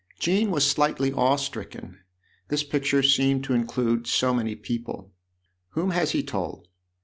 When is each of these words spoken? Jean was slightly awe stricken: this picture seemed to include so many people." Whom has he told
Jean 0.17 0.49
was 0.49 0.67
slightly 0.67 1.13
awe 1.13 1.35
stricken: 1.35 1.99
this 2.47 2.63
picture 2.63 3.03
seemed 3.03 3.43
to 3.43 3.53
include 3.53 4.07
so 4.07 4.33
many 4.33 4.55
people." 4.55 5.11
Whom 5.73 5.91
has 5.91 6.09
he 6.09 6.23
told 6.23 6.67